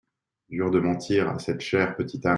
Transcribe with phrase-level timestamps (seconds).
[0.49, 2.29] Dur de mentir à cette chère petite âme.